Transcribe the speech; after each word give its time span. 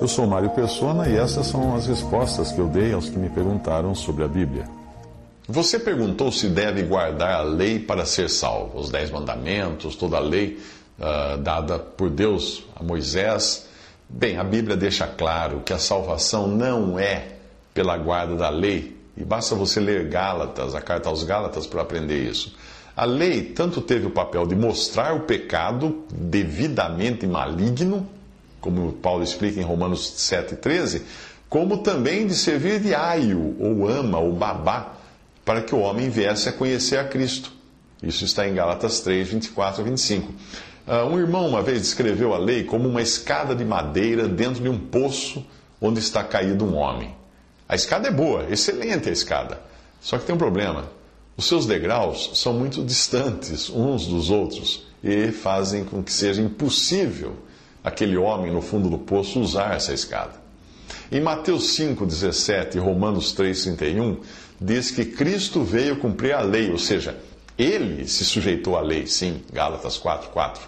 Eu 0.00 0.06
sou 0.06 0.28
Mário 0.28 0.50
Persona 0.50 1.08
e 1.08 1.16
essas 1.16 1.48
são 1.48 1.74
as 1.74 1.88
respostas 1.88 2.52
que 2.52 2.60
eu 2.60 2.68
dei 2.68 2.92
aos 2.92 3.08
que 3.08 3.18
me 3.18 3.28
perguntaram 3.28 3.96
sobre 3.96 4.22
a 4.22 4.28
Bíblia. 4.28 4.64
Você 5.48 5.76
perguntou 5.76 6.30
se 6.30 6.48
deve 6.48 6.82
guardar 6.82 7.40
a 7.40 7.42
lei 7.42 7.80
para 7.80 8.06
ser 8.06 8.30
salvo, 8.30 8.78
os 8.78 8.90
dez 8.90 9.10
mandamentos, 9.10 9.96
toda 9.96 10.18
a 10.18 10.20
lei 10.20 10.60
uh, 11.00 11.38
dada 11.38 11.80
por 11.80 12.10
Deus 12.10 12.64
a 12.76 12.82
Moisés. 12.82 13.66
Bem, 14.08 14.38
a 14.38 14.44
Bíblia 14.44 14.76
deixa 14.76 15.04
claro 15.06 15.62
que 15.64 15.72
a 15.72 15.78
salvação 15.78 16.46
não 16.46 16.96
é 16.96 17.32
pela 17.74 17.96
guarda 17.96 18.36
da 18.36 18.48
lei, 18.50 18.96
e 19.16 19.24
basta 19.24 19.56
você 19.56 19.80
ler 19.80 20.08
Gálatas, 20.08 20.76
a 20.76 20.80
carta 20.80 21.08
aos 21.08 21.24
Gálatas, 21.24 21.66
para 21.66 21.82
aprender 21.82 22.22
isso. 22.22 22.54
A 22.96 23.04
lei 23.04 23.42
tanto 23.42 23.80
teve 23.80 24.06
o 24.06 24.10
papel 24.10 24.46
de 24.46 24.54
mostrar 24.54 25.14
o 25.14 25.20
pecado 25.20 26.04
devidamente 26.12 27.26
maligno, 27.26 28.08
como 28.60 28.92
Paulo 28.92 29.22
explica 29.22 29.60
em 29.60 29.64
Romanos 29.64 30.14
7,13, 30.16 31.02
como 31.48 31.78
também 31.78 32.26
de 32.26 32.34
servir 32.34 32.80
de 32.80 32.94
aio, 32.94 33.56
ou 33.58 33.88
ama, 33.88 34.18
ou 34.18 34.32
babá, 34.32 34.94
para 35.44 35.62
que 35.62 35.74
o 35.74 35.78
homem 35.78 36.10
viesse 36.10 36.48
a 36.48 36.52
conhecer 36.52 36.98
a 36.98 37.04
Cristo. 37.04 37.52
Isso 38.02 38.24
está 38.24 38.46
em 38.46 38.54
Gálatas 38.54 39.00
3, 39.00 39.28
24 39.28 39.80
a 39.80 39.84
25. 39.84 40.32
Uh, 40.86 40.92
um 41.10 41.18
irmão 41.18 41.46
uma 41.46 41.62
vez 41.62 41.80
descreveu 41.80 42.34
a 42.34 42.38
lei 42.38 42.64
como 42.64 42.88
uma 42.88 43.02
escada 43.02 43.54
de 43.54 43.64
madeira 43.64 44.28
dentro 44.28 44.62
de 44.62 44.68
um 44.68 44.78
poço 44.78 45.44
onde 45.80 46.00
está 46.00 46.22
caído 46.22 46.64
um 46.64 46.76
homem. 46.76 47.14
A 47.68 47.74
escada 47.74 48.08
é 48.08 48.10
boa, 48.10 48.46
excelente 48.50 49.08
a 49.08 49.12
escada. 49.12 49.60
Só 50.00 50.16
que 50.18 50.24
tem 50.24 50.34
um 50.34 50.38
problema. 50.38 50.90
Os 51.36 51.46
seus 51.46 51.66
degraus 51.66 52.30
são 52.34 52.52
muito 52.52 52.82
distantes 52.82 53.70
uns 53.70 54.06
dos 54.06 54.30
outros 54.30 54.86
e 55.02 55.30
fazem 55.30 55.84
com 55.84 56.02
que 56.02 56.12
seja 56.12 56.40
impossível 56.40 57.36
aquele 57.88 58.16
homem 58.16 58.52
no 58.52 58.62
fundo 58.62 58.88
do 58.88 58.98
poço 58.98 59.40
usar 59.40 59.74
essa 59.74 59.92
escada. 59.92 60.32
Em 61.10 61.20
Mateus 61.20 61.76
5,17 61.76 62.76
e 62.76 62.78
Romanos 62.78 63.34
3,31, 63.34 64.18
diz 64.60 64.90
que 64.90 65.04
Cristo 65.04 65.62
veio 65.62 65.96
cumprir 65.96 66.32
a 66.32 66.40
lei, 66.40 66.70
ou 66.70 66.78
seja, 66.78 67.16
ele 67.58 68.06
se 68.06 68.24
sujeitou 68.24 68.76
à 68.76 68.80
lei, 68.80 69.06
sim, 69.06 69.42
Gálatas 69.52 69.98
4,4. 69.98 70.58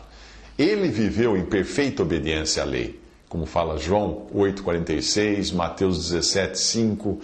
Ele 0.59 0.89
viveu 0.89 1.37
em 1.37 1.45
perfeita 1.45 2.03
obediência 2.03 2.63
à 2.63 2.67
lei 2.67 3.01
como 3.31 3.47
fala 3.47 3.79
João 3.79 4.27
8,46, 4.35 5.55
Mateus 5.55 6.11
17, 6.11 6.59
5, 6.59 7.21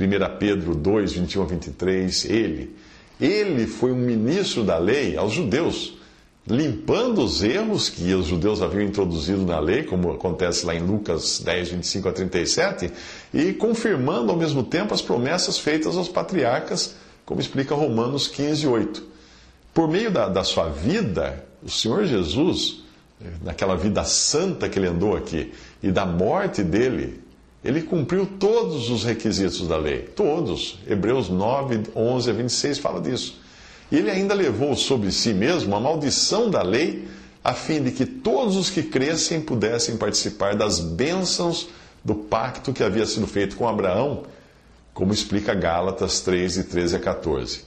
1 0.00 0.38
Pedro 0.38 0.72
2, 0.72 1.12
21 1.14 1.42
a 1.42 1.46
23, 1.46 2.24
ele. 2.26 2.76
Ele 3.20 3.66
foi 3.66 3.90
um 3.90 3.96
ministro 3.96 4.62
da 4.62 4.78
lei 4.78 5.16
aos 5.16 5.32
judeus, 5.32 5.97
limpando 6.48 7.22
os 7.22 7.42
erros 7.42 7.88
que 7.88 8.12
os 8.14 8.26
judeus 8.26 8.62
haviam 8.62 8.82
introduzido 8.82 9.44
na 9.44 9.58
lei, 9.60 9.82
como 9.82 10.12
acontece 10.12 10.64
lá 10.64 10.74
em 10.74 10.80
Lucas 10.80 11.40
10, 11.40 11.70
25 11.70 12.08
a 12.08 12.12
37, 12.12 12.92
e 13.34 13.52
confirmando 13.52 14.32
ao 14.32 14.38
mesmo 14.38 14.62
tempo 14.62 14.94
as 14.94 15.02
promessas 15.02 15.58
feitas 15.58 15.96
aos 15.96 16.08
patriarcas, 16.08 16.94
como 17.26 17.40
explica 17.40 17.74
Romanos 17.74 18.28
15, 18.28 18.66
8. 18.66 19.02
Por 19.74 19.88
meio 19.88 20.10
da, 20.10 20.28
da 20.28 20.42
sua 20.42 20.68
vida, 20.68 21.44
o 21.62 21.70
Senhor 21.70 22.04
Jesus 22.04 22.82
naquela 23.42 23.76
vida 23.76 24.04
santa 24.04 24.68
que 24.68 24.78
ele 24.78 24.86
andou 24.86 25.16
aqui, 25.16 25.52
e 25.82 25.90
da 25.90 26.06
morte 26.06 26.62
dele, 26.62 27.20
ele 27.64 27.82
cumpriu 27.82 28.26
todos 28.38 28.90
os 28.90 29.04
requisitos 29.04 29.66
da 29.66 29.76
lei. 29.76 30.02
Todos. 30.02 30.78
Hebreus 30.86 31.28
9, 31.28 31.82
11 31.94 32.30
a 32.30 32.32
26 32.32 32.78
fala 32.78 33.00
disso. 33.00 33.40
Ele 33.90 34.10
ainda 34.10 34.34
levou 34.34 34.76
sobre 34.76 35.10
si 35.10 35.32
mesmo 35.32 35.74
a 35.74 35.80
maldição 35.80 36.50
da 36.50 36.62
lei, 36.62 37.08
a 37.42 37.54
fim 37.54 37.82
de 37.82 37.90
que 37.90 38.04
todos 38.04 38.56
os 38.56 38.68
que 38.68 38.82
crescem 38.82 39.40
pudessem 39.40 39.96
participar 39.96 40.54
das 40.54 40.78
bênçãos 40.78 41.68
do 42.04 42.14
pacto 42.14 42.72
que 42.72 42.82
havia 42.82 43.06
sido 43.06 43.26
feito 43.26 43.56
com 43.56 43.66
Abraão, 43.66 44.24
como 44.92 45.12
explica 45.12 45.54
Gálatas 45.54 46.20
3, 46.20 46.54
de 46.54 46.64
13 46.64 46.96
a 46.96 46.98
14. 46.98 47.62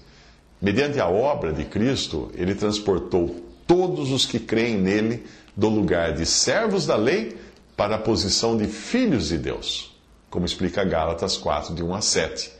Mediante 0.62 1.00
a 1.00 1.08
obra 1.08 1.52
de 1.52 1.66
Cristo, 1.66 2.32
ele 2.36 2.54
transportou 2.54 3.44
todos 3.66 4.12
os 4.12 4.26
que 4.26 4.40
creem 4.40 4.78
nele 4.78 5.26
do 5.56 5.70
lugar 5.70 6.14
de 6.14 6.26
servos 6.26 6.86
da 6.86 6.96
lei 6.96 7.38
para 7.76 7.96
a 7.96 8.00
posição 8.00 8.56
de 8.56 8.68
filhos 8.68 9.30
de 9.30 9.38
Deus, 9.38 9.98
como 10.30 10.46
explica 10.46 10.84
Gálatas 10.84 11.36
4, 11.38 11.74
de 11.74 11.84
1 11.84 11.96
a 11.96 12.02
7. 12.02 12.52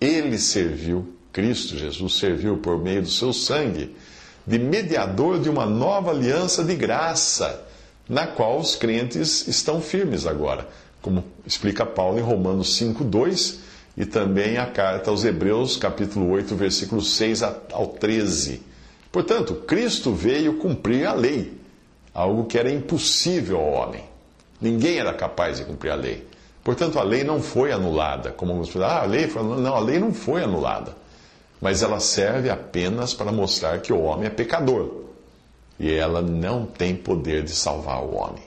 Ele 0.00 0.38
serviu, 0.38 1.14
Cristo 1.32 1.76
Jesus 1.76 2.14
serviu 2.14 2.58
por 2.58 2.78
meio 2.78 3.02
do 3.02 3.08
seu 3.08 3.32
sangue, 3.32 3.94
de 4.46 4.58
mediador 4.58 5.38
de 5.38 5.48
uma 5.48 5.66
nova 5.66 6.10
aliança 6.10 6.64
de 6.64 6.74
graça, 6.74 7.64
na 8.08 8.26
qual 8.26 8.58
os 8.58 8.74
crentes 8.74 9.46
estão 9.46 9.80
firmes 9.80 10.26
agora, 10.26 10.66
como 11.00 11.24
explica 11.46 11.86
Paulo 11.86 12.18
em 12.18 12.22
Romanos 12.22 12.74
5, 12.76 13.04
2 13.04 13.60
e 13.96 14.04
também 14.04 14.56
a 14.56 14.66
carta 14.66 15.10
aos 15.10 15.24
Hebreus, 15.24 15.76
capítulo 15.76 16.30
8, 16.30 16.54
versículos 16.56 17.14
6 17.14 17.42
ao 17.42 17.86
13. 17.86 18.62
Portanto, 19.12 19.54
Cristo 19.66 20.12
veio 20.12 20.54
cumprir 20.54 21.06
a 21.06 21.12
lei 21.12 21.52
algo 22.14 22.44
que 22.44 22.58
era 22.58 22.70
impossível 22.70 23.58
ao 23.58 23.72
homem. 23.72 24.04
Ninguém 24.60 24.98
era 24.98 25.12
capaz 25.12 25.58
de 25.58 25.64
cumprir 25.64 25.90
a 25.90 25.94
lei. 25.94 26.26
Portanto, 26.62 26.98
a 26.98 27.02
lei 27.02 27.24
não 27.24 27.42
foi 27.42 27.72
anulada. 27.72 28.30
Como 28.30 28.52
alguns 28.52 28.68
falam, 28.68 28.88
ah, 28.88 29.02
a 29.02 29.06
lei 29.06 29.26
foi 29.26 29.40
anulada. 29.40 29.62
Não, 29.62 29.74
a 29.74 29.80
lei 29.80 29.98
não 29.98 30.12
foi 30.12 30.42
anulada. 30.42 30.94
Mas 31.60 31.82
ela 31.82 32.00
serve 32.00 32.48
apenas 32.48 33.12
para 33.12 33.30
mostrar 33.30 33.80
que 33.80 33.92
o 33.92 34.00
homem 34.00 34.26
é 34.26 34.30
pecador. 34.30 35.04
E 35.78 35.92
ela 35.92 36.22
não 36.22 36.66
tem 36.66 36.94
poder 36.94 37.42
de 37.42 37.50
salvar 37.50 38.02
o 38.02 38.14
homem. 38.14 38.42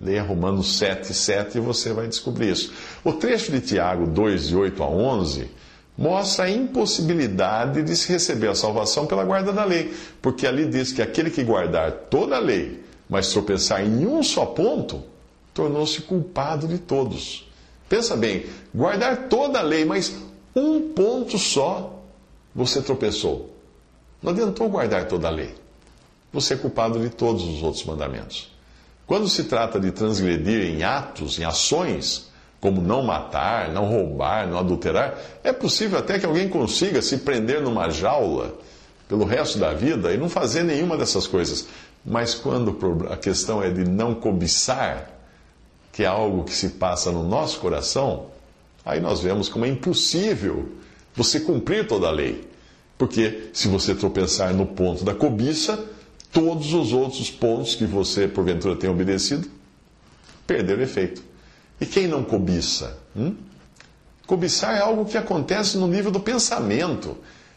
Leia 0.00 0.22
Romanos 0.22 0.78
7, 0.78 1.14
7 1.14 1.58
e 1.58 1.60
você 1.60 1.92
vai 1.92 2.08
descobrir 2.08 2.50
isso. 2.50 2.72
O 3.04 3.12
trecho 3.12 3.52
de 3.52 3.60
Tiago 3.60 4.06
2, 4.06 4.48
de 4.48 4.56
8 4.56 4.82
a 4.82 4.88
11, 4.88 5.50
mostra 5.96 6.46
a 6.46 6.50
impossibilidade 6.50 7.82
de 7.82 7.96
se 7.96 8.10
receber 8.12 8.48
a 8.48 8.54
salvação 8.54 9.06
pela 9.06 9.24
guarda 9.24 9.52
da 9.52 9.64
lei. 9.64 9.94
Porque 10.20 10.46
ali 10.46 10.66
diz 10.66 10.92
que 10.92 11.00
aquele 11.00 11.30
que 11.30 11.44
guardar 11.44 11.92
toda 12.10 12.36
a 12.36 12.40
lei 12.40 12.82
mas 13.12 13.30
tropeçar 13.30 13.84
em 13.84 14.06
um 14.06 14.22
só 14.22 14.46
ponto, 14.46 15.02
tornou-se 15.52 16.00
culpado 16.00 16.66
de 16.66 16.78
todos. 16.78 17.46
Pensa 17.86 18.16
bem, 18.16 18.46
guardar 18.74 19.28
toda 19.28 19.58
a 19.58 19.62
lei, 19.62 19.84
mas 19.84 20.16
um 20.56 20.94
ponto 20.94 21.36
só 21.36 22.01
você 22.54 22.82
tropeçou. 22.82 23.54
Não 24.22 24.32
adiantou 24.32 24.68
guardar 24.68 25.06
toda 25.08 25.28
a 25.28 25.30
lei. 25.30 25.54
Você 26.32 26.54
é 26.54 26.56
culpado 26.56 26.98
de 27.00 27.10
todos 27.10 27.42
os 27.44 27.62
outros 27.62 27.84
mandamentos. 27.84 28.50
Quando 29.06 29.28
se 29.28 29.44
trata 29.44 29.78
de 29.78 29.90
transgredir 29.90 30.62
em 30.64 30.82
atos, 30.82 31.38
em 31.38 31.44
ações, 31.44 32.30
como 32.60 32.80
não 32.80 33.02
matar, 33.02 33.70
não 33.70 33.86
roubar, 33.86 34.46
não 34.46 34.58
adulterar, 34.58 35.18
é 35.42 35.52
possível 35.52 35.98
até 35.98 36.18
que 36.18 36.24
alguém 36.24 36.48
consiga 36.48 37.02
se 37.02 37.18
prender 37.18 37.60
numa 37.60 37.90
jaula 37.90 38.54
pelo 39.08 39.24
resto 39.24 39.58
da 39.58 39.74
vida 39.74 40.12
e 40.12 40.16
não 40.16 40.28
fazer 40.28 40.62
nenhuma 40.62 40.96
dessas 40.96 41.26
coisas. 41.26 41.66
Mas 42.04 42.34
quando 42.34 42.78
a 43.10 43.16
questão 43.16 43.62
é 43.62 43.70
de 43.70 43.84
não 43.84 44.14
cobiçar, 44.14 45.10
que 45.92 46.04
é 46.04 46.06
algo 46.06 46.44
que 46.44 46.54
se 46.54 46.70
passa 46.70 47.10
no 47.10 47.22
nosso 47.22 47.58
coração, 47.60 48.26
aí 48.84 49.00
nós 49.00 49.20
vemos 49.20 49.48
como 49.48 49.64
é 49.64 49.68
impossível 49.68 50.68
você 51.14 51.40
cumprir 51.40 51.86
toda 51.86 52.08
a 52.08 52.10
lei. 52.10 52.48
Porque 53.02 53.48
se 53.52 53.66
você 53.66 53.96
tropeçar 53.96 54.54
no 54.54 54.64
ponto 54.64 55.02
da 55.02 55.12
cobiça, 55.12 55.76
todos 56.30 56.72
os 56.72 56.92
outros 56.92 57.32
pontos 57.32 57.74
que 57.74 57.84
você 57.84 58.28
porventura 58.28 58.76
tem 58.76 58.88
obedecido 58.88 59.50
perderam 60.46 60.84
efeito. 60.84 61.20
E 61.80 61.84
quem 61.84 62.06
não 62.06 62.22
cobiça? 62.22 62.96
Hum? 63.16 63.34
Cobiçar 64.24 64.76
é 64.76 64.78
algo 64.78 65.04
que 65.04 65.18
acontece 65.18 65.76
no 65.78 65.88
nível 65.88 66.12
do 66.12 66.20
pensamento 66.20 67.16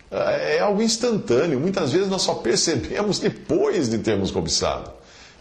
é 0.10 0.58
algo 0.62 0.82
instantâneo. 0.82 1.60
Muitas 1.60 1.92
vezes 1.92 2.10
nós 2.10 2.24
só 2.24 2.34
percebemos 2.34 3.20
depois 3.22 3.88
de 3.88 4.00
termos 4.00 4.32
cobiçado. 4.32 4.90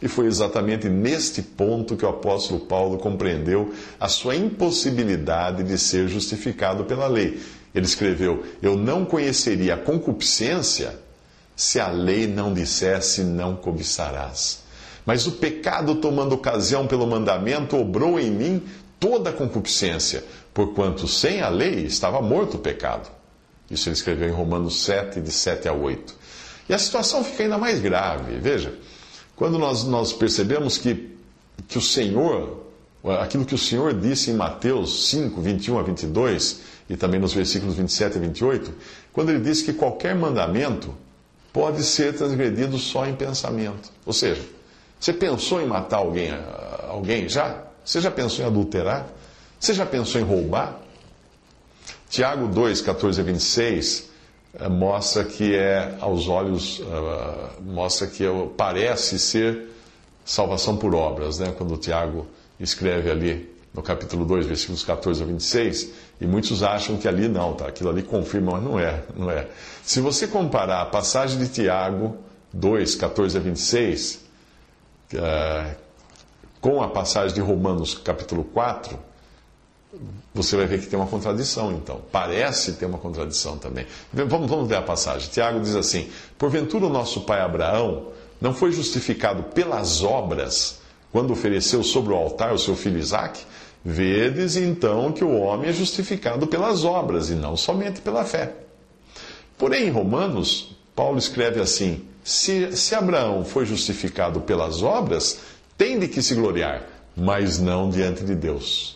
E 0.04 0.08
foi 0.08 0.26
exatamente 0.26 0.86
neste 0.86 1.40
ponto 1.40 1.96
que 1.96 2.04
o 2.04 2.08
apóstolo 2.10 2.60
Paulo 2.60 2.98
compreendeu 2.98 3.72
a 3.98 4.06
sua 4.06 4.36
impossibilidade 4.36 5.62
de 5.62 5.78
ser 5.78 6.08
justificado 6.08 6.84
pela 6.84 7.06
lei. 7.06 7.40
Ele 7.74 7.86
escreveu: 7.86 8.44
Eu 8.60 8.76
não 8.76 9.06
conheceria 9.06 9.72
a 9.72 9.78
concupiscência 9.78 11.00
se 11.56 11.80
a 11.80 11.88
lei 11.88 12.26
não 12.26 12.52
dissesse 12.52 13.22
não 13.22 13.56
cobiçarás. 13.56 14.62
Mas 15.06 15.26
o 15.26 15.32
pecado, 15.32 15.94
tomando 15.94 16.34
ocasião 16.34 16.86
pelo 16.86 17.06
mandamento, 17.06 17.74
obrou 17.74 18.20
em 18.20 18.30
mim 18.30 18.62
toda 19.00 19.30
a 19.30 19.32
concupiscência, 19.32 20.22
porquanto 20.52 21.08
sem 21.08 21.40
a 21.40 21.48
lei 21.48 21.86
estava 21.86 22.20
morto 22.20 22.58
o 22.58 22.60
pecado. 22.60 23.10
Isso 23.70 23.88
ele 23.88 23.96
escreveu 23.96 24.28
em 24.28 24.32
Romanos 24.32 24.84
7, 24.84 25.22
de 25.22 25.32
7 25.32 25.66
a 25.66 25.72
8. 25.72 26.14
E 26.68 26.74
a 26.74 26.78
situação 26.78 27.24
fica 27.24 27.44
ainda 27.44 27.56
mais 27.56 27.80
grave. 27.80 28.38
Veja, 28.38 28.74
quando 29.36 29.58
nós, 29.58 29.84
nós 29.84 30.12
percebemos 30.12 30.78
que, 30.78 31.16
que 31.68 31.78
o 31.78 31.80
Senhor, 31.80 32.64
aquilo 33.20 33.44
que 33.44 33.54
o 33.54 33.58
Senhor 33.58 33.92
disse 33.92 34.30
em 34.30 34.34
Mateus 34.34 35.08
5, 35.08 35.40
21 35.40 35.78
a 35.78 35.82
22, 35.82 36.60
e 36.88 36.96
também 36.96 37.18
nos 37.18 37.32
versículos 37.32 37.74
27 37.74 38.18
a 38.18 38.20
28, 38.20 38.72
quando 39.12 39.30
ele 39.30 39.40
disse 39.40 39.64
que 39.64 39.72
qualquer 39.72 40.14
mandamento 40.14 40.94
pode 41.52 41.82
ser 41.82 42.14
transgredido 42.14 42.78
só 42.78 43.06
em 43.06 43.14
pensamento. 43.14 43.90
Ou 44.04 44.12
seja, 44.12 44.42
você 44.98 45.12
pensou 45.12 45.60
em 45.60 45.66
matar 45.66 45.98
alguém, 45.98 46.30
alguém 46.88 47.28
já? 47.28 47.62
Você 47.84 48.00
já 48.00 48.10
pensou 48.10 48.44
em 48.44 48.48
adulterar? 48.48 49.06
Você 49.58 49.72
já 49.74 49.86
pensou 49.86 50.20
em 50.20 50.24
roubar? 50.24 50.80
Tiago 52.08 52.48
2, 52.48 52.80
14 52.80 53.20
a 53.20 53.24
26 53.24 54.08
eh, 54.08 54.13
mostra 54.70 55.24
que 55.24 55.54
é, 55.54 55.96
aos 56.00 56.28
olhos, 56.28 56.78
uh, 56.80 57.62
mostra 57.62 58.06
que 58.06 58.24
é, 58.24 58.48
parece 58.56 59.18
ser 59.18 59.70
salvação 60.24 60.76
por 60.76 60.94
obras, 60.94 61.38
né? 61.38 61.52
Quando 61.56 61.76
Tiago 61.76 62.26
escreve 62.58 63.10
ali 63.10 63.52
no 63.74 63.82
capítulo 63.82 64.24
2, 64.24 64.46
versículos 64.46 64.84
14 64.84 65.22
a 65.22 65.26
26, 65.26 65.90
e 66.20 66.26
muitos 66.26 66.62
acham 66.62 66.96
que 66.96 67.08
ali 67.08 67.26
não, 67.26 67.54
tá? 67.54 67.66
Aquilo 67.66 67.90
ali 67.90 68.02
confirma, 68.02 68.52
mas 68.52 68.62
não 68.62 68.78
é, 68.78 69.02
não 69.16 69.30
é. 69.30 69.48
Se 69.82 70.00
você 70.00 70.28
comparar 70.28 70.82
a 70.82 70.86
passagem 70.86 71.38
de 71.38 71.48
Tiago 71.48 72.16
2, 72.52 72.94
14 72.94 73.36
a 73.36 73.40
26, 73.40 74.20
uh, 75.14 75.74
com 76.60 76.80
a 76.80 76.88
passagem 76.88 77.34
de 77.34 77.40
Romanos 77.40 77.94
capítulo 77.94 78.44
4, 78.44 78.96
você 80.34 80.56
vai 80.56 80.66
ver 80.66 80.80
que 80.80 80.86
tem 80.86 80.98
uma 80.98 81.08
contradição, 81.08 81.72
então. 81.72 82.00
Parece 82.10 82.72
ter 82.72 82.86
uma 82.86 82.98
contradição 82.98 83.56
também. 83.56 83.86
Vamos, 84.12 84.50
vamos 84.50 84.68
ver 84.68 84.76
a 84.76 84.82
passagem. 84.82 85.28
Tiago 85.30 85.60
diz 85.60 85.74
assim: 85.74 86.08
Porventura 86.36 86.86
o 86.86 86.90
nosso 86.90 87.20
pai 87.22 87.40
Abraão 87.40 88.08
não 88.40 88.52
foi 88.52 88.72
justificado 88.72 89.44
pelas 89.44 90.02
obras 90.02 90.80
quando 91.12 91.32
ofereceu 91.32 91.82
sobre 91.82 92.12
o 92.12 92.16
altar 92.16 92.52
o 92.52 92.58
seu 92.58 92.74
filho 92.74 92.98
Isaque? 92.98 93.44
Vedes 93.84 94.56
então 94.56 95.12
que 95.12 95.22
o 95.22 95.38
homem 95.38 95.68
é 95.68 95.72
justificado 95.72 96.46
pelas 96.46 96.84
obras 96.84 97.30
e 97.30 97.34
não 97.34 97.56
somente 97.56 98.00
pela 98.00 98.24
fé. 98.24 98.54
Porém, 99.56 99.86
em 99.86 99.90
Romanos, 99.90 100.74
Paulo 100.96 101.18
escreve 101.18 101.60
assim: 101.60 102.04
se, 102.24 102.76
se 102.76 102.94
Abraão 102.94 103.44
foi 103.44 103.66
justificado 103.66 104.40
pelas 104.40 104.82
obras, 104.82 105.38
tem 105.76 105.98
de 105.98 106.08
que 106.08 106.22
se 106.22 106.34
gloriar, 106.34 106.82
mas 107.14 107.58
não 107.58 107.90
diante 107.90 108.24
de 108.24 108.34
Deus. 108.34 108.93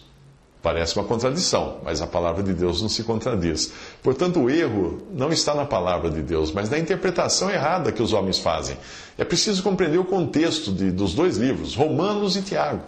Parece 0.60 0.96
uma 0.96 1.04
contradição, 1.04 1.78
mas 1.84 2.02
a 2.02 2.06
palavra 2.06 2.42
de 2.42 2.52
Deus 2.52 2.82
não 2.82 2.88
se 2.88 3.04
contradiz. 3.04 3.72
Portanto, 4.02 4.40
o 4.40 4.50
erro 4.50 5.02
não 5.14 5.30
está 5.30 5.54
na 5.54 5.64
palavra 5.64 6.10
de 6.10 6.20
Deus, 6.20 6.50
mas 6.50 6.68
na 6.68 6.78
interpretação 6.78 7.48
errada 7.48 7.92
que 7.92 8.02
os 8.02 8.12
homens 8.12 8.38
fazem. 8.38 8.76
É 9.16 9.24
preciso 9.24 9.62
compreender 9.62 9.98
o 9.98 10.04
contexto 10.04 10.72
de, 10.72 10.90
dos 10.90 11.14
dois 11.14 11.36
livros, 11.36 11.76
Romanos 11.76 12.36
e 12.36 12.42
Tiago. 12.42 12.82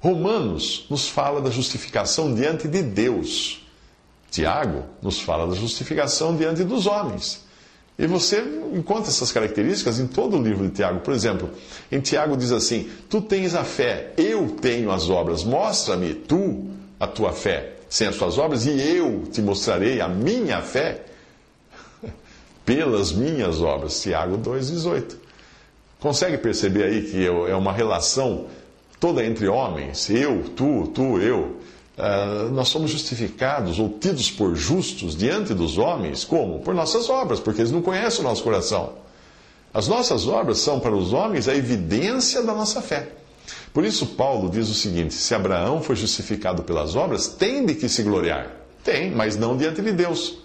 Romanos 0.00 0.86
nos 0.90 1.08
fala 1.08 1.40
da 1.40 1.50
justificação 1.50 2.34
diante 2.34 2.66
de 2.66 2.82
Deus. 2.82 3.64
Tiago 4.30 4.84
nos 5.00 5.20
fala 5.20 5.46
da 5.46 5.54
justificação 5.54 6.36
diante 6.36 6.64
dos 6.64 6.86
homens. 6.86 7.46
E 7.96 8.06
você 8.06 8.44
encontra 8.74 9.08
essas 9.10 9.30
características 9.32 9.98
em 9.98 10.06
todo 10.06 10.36
o 10.36 10.42
livro 10.42 10.64
de 10.66 10.72
Tiago. 10.72 11.00
Por 11.00 11.12
exemplo, 11.14 11.50
em 11.90 12.00
Tiago 12.00 12.36
diz 12.36 12.52
assim: 12.52 12.88
Tu 13.08 13.20
tens 13.20 13.54
a 13.54 13.64
fé, 13.64 14.12
eu 14.16 14.50
tenho 14.50 14.90
as 14.92 15.10
obras, 15.10 15.42
mostra-me 15.42 16.14
tu 16.14 16.77
a 16.98 17.06
tua 17.06 17.32
fé 17.32 17.78
sem 17.88 18.06
as 18.06 18.16
tuas 18.16 18.36
obras, 18.36 18.66
e 18.66 18.70
eu 18.70 19.24
te 19.32 19.40
mostrarei 19.40 20.00
a 20.00 20.08
minha 20.08 20.60
fé 20.60 21.04
pelas 22.64 23.12
minhas 23.12 23.60
obras. 23.60 24.00
Tiago 24.00 24.36
2,18. 24.38 25.16
Consegue 25.98 26.38
perceber 26.38 26.84
aí 26.84 27.02
que 27.02 27.26
é 27.26 27.56
uma 27.56 27.72
relação 27.72 28.46
toda 29.00 29.24
entre 29.24 29.48
homens? 29.48 30.08
Eu, 30.10 30.44
tu, 30.54 30.88
tu, 30.94 31.18
eu. 31.18 31.56
Uh, 31.98 32.48
nós 32.52 32.68
somos 32.68 32.92
justificados 32.92 33.80
ou 33.80 33.88
tidos 33.98 34.30
por 34.30 34.54
justos 34.54 35.16
diante 35.16 35.52
dos 35.52 35.78
homens, 35.78 36.24
como? 36.24 36.60
Por 36.60 36.72
nossas 36.72 37.10
obras, 37.10 37.40
porque 37.40 37.60
eles 37.60 37.72
não 37.72 37.82
conhecem 37.82 38.20
o 38.20 38.22
nosso 38.22 38.44
coração. 38.44 38.92
As 39.74 39.88
nossas 39.88 40.28
obras 40.28 40.58
são 40.58 40.78
para 40.78 40.94
os 40.94 41.12
homens 41.12 41.48
a 41.48 41.54
evidência 41.56 42.42
da 42.44 42.54
nossa 42.54 42.80
fé. 42.80 43.08
Por 43.72 43.84
isso, 43.84 44.06
Paulo 44.08 44.50
diz 44.50 44.68
o 44.68 44.74
seguinte: 44.74 45.14
se 45.14 45.34
Abraão 45.34 45.82
foi 45.82 45.96
justificado 45.96 46.62
pelas 46.62 46.96
obras, 46.96 47.28
tem 47.28 47.64
de 47.64 47.74
que 47.74 47.88
se 47.88 48.02
gloriar. 48.02 48.50
Tem, 48.82 49.10
mas 49.10 49.36
não 49.36 49.56
diante 49.56 49.82
de 49.82 49.92
Deus. 49.92 50.38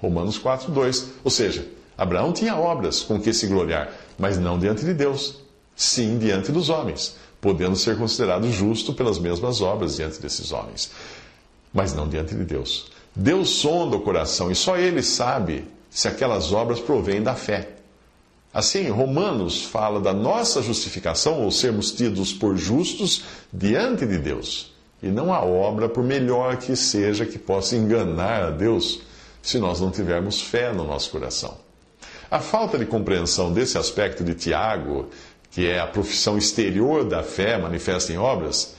Romanos 0.00 0.38
4, 0.38 0.70
2. 0.70 1.06
Ou 1.24 1.30
seja, 1.30 1.66
Abraão 1.96 2.32
tinha 2.32 2.56
obras 2.56 3.02
com 3.02 3.20
que 3.20 3.32
se 3.32 3.46
gloriar, 3.46 3.92
mas 4.18 4.38
não 4.38 4.58
diante 4.58 4.84
de 4.84 4.94
Deus. 4.94 5.38
Sim, 5.76 6.18
diante 6.18 6.52
dos 6.52 6.68
homens, 6.68 7.16
podendo 7.40 7.76
ser 7.76 7.96
considerado 7.96 8.50
justo 8.50 8.92
pelas 8.92 9.18
mesmas 9.18 9.60
obras 9.60 9.96
diante 9.96 10.20
desses 10.20 10.52
homens, 10.52 10.90
mas 11.72 11.94
não 11.94 12.08
diante 12.08 12.34
de 12.34 12.44
Deus. 12.44 12.90
Deus 13.14 13.50
sonda 13.50 13.96
o 13.96 14.00
coração 14.00 14.50
e 14.50 14.54
só 14.54 14.76
Ele 14.76 15.02
sabe 15.02 15.64
se 15.88 16.06
aquelas 16.06 16.52
obras 16.52 16.80
provêm 16.80 17.22
da 17.22 17.34
fé. 17.34 17.68
Assim, 18.52 18.88
Romanos 18.88 19.62
fala 19.62 20.00
da 20.00 20.12
nossa 20.12 20.60
justificação, 20.60 21.42
ou 21.44 21.52
sermos 21.52 21.92
tidos 21.92 22.32
por 22.32 22.56
justos 22.56 23.22
diante 23.52 24.04
de 24.04 24.18
Deus. 24.18 24.74
E 25.00 25.06
não 25.06 25.32
a 25.32 25.40
obra, 25.44 25.88
por 25.88 26.02
melhor 26.02 26.56
que 26.56 26.74
seja, 26.74 27.24
que 27.24 27.38
possa 27.38 27.76
enganar 27.76 28.42
a 28.42 28.50
Deus, 28.50 29.02
se 29.40 29.58
nós 29.58 29.80
não 29.80 29.92
tivermos 29.92 30.40
fé 30.40 30.72
no 30.72 30.84
nosso 30.84 31.10
coração. 31.10 31.58
A 32.28 32.40
falta 32.40 32.76
de 32.76 32.84
compreensão 32.84 33.52
desse 33.52 33.78
aspecto 33.78 34.24
de 34.24 34.34
Tiago, 34.34 35.08
que 35.52 35.68
é 35.68 35.78
a 35.78 35.86
profissão 35.86 36.36
exterior 36.36 37.04
da 37.04 37.22
fé 37.22 37.56
manifesta 37.56 38.12
em 38.12 38.18
obras, 38.18 38.74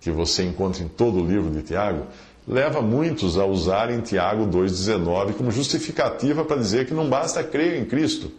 que 0.00 0.10
você 0.10 0.44
encontra 0.44 0.84
em 0.84 0.88
todo 0.88 1.20
o 1.20 1.26
livro 1.26 1.50
de 1.50 1.62
Tiago, 1.62 2.06
leva 2.46 2.80
muitos 2.80 3.36
a 3.36 3.44
usarem 3.44 4.00
Tiago 4.00 4.46
2,19 4.46 5.34
como 5.34 5.50
justificativa 5.50 6.44
para 6.44 6.56
dizer 6.56 6.86
que 6.86 6.94
não 6.94 7.08
basta 7.08 7.42
crer 7.42 7.76
em 7.76 7.84
Cristo 7.84 8.30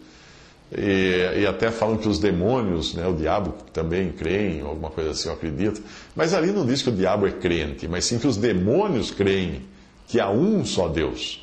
e, 0.70 1.40
e, 1.40 1.46
até 1.46 1.70
falam 1.70 1.96
que 1.96 2.08
os 2.08 2.18
demônios, 2.18 2.92
né, 2.92 3.06
o 3.06 3.14
diabo 3.14 3.54
também 3.72 4.12
creem, 4.12 4.60
alguma 4.60 4.90
coisa 4.90 5.10
assim, 5.10 5.28
eu 5.28 5.34
acredito. 5.34 5.82
Mas 6.14 6.34
ali 6.34 6.52
não 6.52 6.66
diz 6.66 6.82
que 6.82 6.90
o 6.90 6.92
diabo 6.92 7.26
é 7.26 7.30
crente, 7.30 7.88
mas 7.88 8.04
sim 8.04 8.18
que 8.18 8.26
os 8.26 8.36
demônios 8.36 9.10
creem 9.10 9.62
que 10.06 10.20
há 10.20 10.30
um 10.30 10.64
só 10.64 10.88
Deus. 10.88 11.42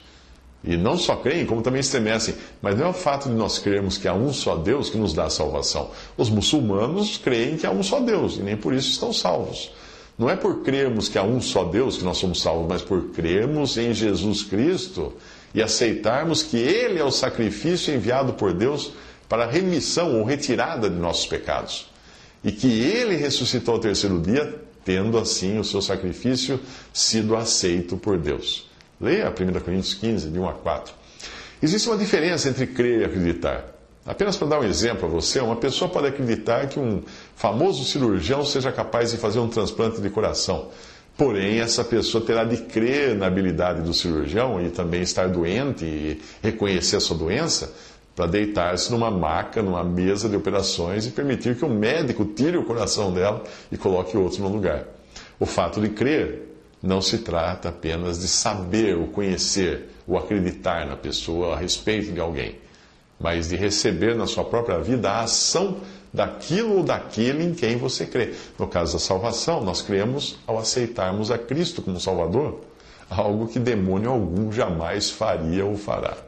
E 0.63 0.75
não 0.75 0.97
só 0.97 1.15
creem, 1.15 1.45
como 1.45 1.61
também 1.61 1.79
estremecem. 1.79 2.35
Mas 2.61 2.77
não 2.77 2.87
é 2.87 2.89
o 2.89 2.93
fato 2.93 3.29
de 3.29 3.35
nós 3.35 3.59
crermos 3.59 3.97
que 3.97 4.07
há 4.07 4.13
um 4.13 4.33
só 4.33 4.55
Deus 4.55 4.89
que 4.89 4.97
nos 4.97 5.13
dá 5.13 5.25
a 5.25 5.29
salvação. 5.29 5.91
Os 6.17 6.29
muçulmanos 6.29 7.17
creem 7.17 7.55
que 7.55 7.67
há 7.67 7.71
um 7.71 7.83
só 7.83 7.99
Deus 7.99 8.37
e 8.37 8.41
nem 8.41 8.57
por 8.57 8.73
isso 8.73 8.89
estão 8.89 9.13
salvos. 9.13 9.71
Não 10.17 10.29
é 10.29 10.35
por 10.35 10.63
crermos 10.63 11.07
que 11.07 11.17
há 11.17 11.23
um 11.23 11.41
só 11.41 11.65
Deus 11.65 11.97
que 11.97 12.03
nós 12.03 12.17
somos 12.17 12.41
salvos, 12.41 12.67
mas 12.67 12.81
por 12.81 13.09
crermos 13.09 13.77
em 13.77 13.93
Jesus 13.93 14.43
Cristo 14.43 15.13
e 15.53 15.61
aceitarmos 15.61 16.41
que 16.41 16.57
Ele 16.57 16.99
é 16.99 17.03
o 17.03 17.11
sacrifício 17.11 17.93
enviado 17.93 18.33
por 18.33 18.53
Deus 18.53 18.93
para 19.27 19.45
remissão 19.45 20.17
ou 20.17 20.23
retirada 20.23 20.89
de 20.89 20.95
nossos 20.95 21.25
pecados. 21.25 21.89
E 22.43 22.51
que 22.51 22.67
ele 22.67 23.15
ressuscitou 23.15 23.75
ao 23.75 23.79
terceiro 23.79 24.19
dia, 24.21 24.61
tendo 24.83 25.17
assim 25.17 25.57
o 25.57 25.63
seu 25.63 25.81
sacrifício 25.81 26.59
sido 26.93 27.35
aceito 27.35 27.97
por 27.97 28.17
Deus. 28.17 28.69
Leia 29.01 29.29
1 29.29 29.59
Coríntios 29.59 29.93
15, 29.95 30.29
de 30.29 30.39
1 30.39 30.47
a 30.47 30.53
4. 30.53 30.93
Existe 31.61 31.87
uma 31.89 31.97
diferença 31.97 32.49
entre 32.49 32.67
crer 32.67 33.01
e 33.01 33.05
acreditar. 33.05 33.65
Apenas 34.05 34.37
para 34.37 34.47
dar 34.47 34.59
um 34.59 34.63
exemplo 34.63 35.07
a 35.07 35.09
você, 35.11 35.39
uma 35.39 35.55
pessoa 35.55 35.89
pode 35.89 36.07
acreditar 36.07 36.67
que 36.67 36.79
um 36.79 37.01
famoso 37.35 37.83
cirurgião 37.83 38.45
seja 38.45 38.71
capaz 38.71 39.11
de 39.11 39.17
fazer 39.17 39.39
um 39.39 39.47
transplante 39.47 39.99
de 39.99 40.09
coração. 40.11 40.69
Porém, 41.17 41.59
essa 41.59 41.83
pessoa 41.83 42.23
terá 42.23 42.43
de 42.43 42.57
crer 42.57 43.15
na 43.15 43.25
habilidade 43.25 43.81
do 43.81 43.93
cirurgião 43.93 44.63
e 44.63 44.69
também 44.69 45.01
estar 45.01 45.27
doente 45.29 45.85
e 45.85 46.21
reconhecer 46.43 46.97
a 46.97 46.99
sua 46.99 47.17
doença 47.17 47.73
para 48.15 48.27
deitar-se 48.27 48.91
numa 48.91 49.11
maca, 49.11 49.61
numa 49.61 49.83
mesa 49.83 50.29
de 50.29 50.35
operações 50.35 51.05
e 51.05 51.11
permitir 51.11 51.55
que 51.55 51.65
o 51.65 51.69
médico 51.69 52.23
tire 52.23 52.57
o 52.57 52.63
coração 52.63 53.13
dela 53.13 53.43
e 53.71 53.77
coloque 53.77 54.15
outro 54.15 54.41
no 54.41 54.49
lugar. 54.49 54.85
O 55.39 55.45
fato 55.45 55.81
de 55.81 55.89
crer 55.89 56.55
não 56.81 57.01
se 57.01 57.17
trata 57.19 57.69
apenas 57.69 58.19
de 58.19 58.27
saber 58.27 58.95
ou 58.95 59.07
conhecer 59.07 59.89
ou 60.07 60.17
acreditar 60.17 60.85
na 60.85 60.95
pessoa 60.95 61.55
a 61.55 61.57
respeito 61.57 62.13
de 62.13 62.19
alguém, 62.19 62.55
mas 63.19 63.49
de 63.49 63.55
receber 63.55 64.15
na 64.15 64.27
sua 64.27 64.45
própria 64.45 64.79
vida 64.79 65.09
a 65.09 65.21
ação 65.23 65.77
daquilo 66.13 66.77
ou 66.77 66.83
daquele 66.83 67.43
em 67.43 67.53
quem 67.53 67.75
você 67.75 68.05
crê. 68.05 68.33
No 68.57 68.67
caso 68.67 68.93
da 68.93 68.99
salvação, 68.99 69.61
nós 69.61 69.81
cremos 69.81 70.37
ao 70.47 70.57
aceitarmos 70.57 71.31
a 71.31 71.37
Cristo 71.37 71.81
como 71.81 71.99
Salvador, 71.99 72.61
algo 73.09 73.47
que 73.47 73.59
demônio 73.59 74.11
algum 74.11 74.51
jamais 74.51 75.09
faria 75.09 75.65
ou 75.65 75.75
fará. 75.75 76.24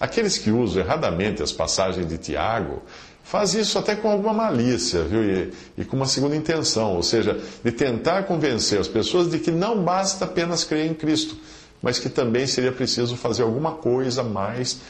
Aqueles 0.00 0.38
que 0.38 0.50
usam 0.50 0.82
erradamente 0.82 1.42
as 1.42 1.52
passagens 1.52 2.08
de 2.08 2.16
Tiago 2.16 2.82
faz 3.22 3.52
isso 3.52 3.78
até 3.78 3.94
com 3.94 4.10
alguma 4.10 4.32
malícia, 4.32 5.02
viu? 5.02 5.22
E, 5.22 5.52
e, 5.76 5.84
com 5.84 5.94
uma 5.94 6.06
segunda 6.06 6.34
intenção, 6.34 6.96
ou 6.96 7.02
seja, 7.02 7.38
de 7.62 7.70
tentar 7.70 8.22
convencer 8.22 8.80
as 8.80 8.88
pessoas 8.88 9.30
de 9.30 9.38
que 9.38 9.50
não 9.50 9.84
basta 9.84 10.24
apenas 10.24 10.64
crer 10.64 10.90
em 10.90 10.94
Cristo, 10.94 11.36
mas 11.82 11.98
que 11.98 12.08
também 12.08 12.46
seria 12.46 12.72
preciso 12.72 13.14
fazer 13.14 13.42
alguma 13.42 13.72
coisa 13.72 14.22
mais, 14.22 14.80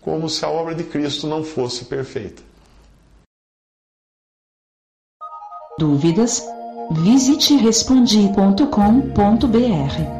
como 0.00 0.28
se 0.28 0.44
a 0.44 0.48
obra 0.48 0.74
de 0.74 0.84
Cristo 0.84 1.26
não 1.26 1.42
fosse 1.42 1.84
perfeita. 1.84 2.42
Dúvidas? 5.78 6.42
Visite 6.92 7.56
respondi.com.br. 7.56 10.19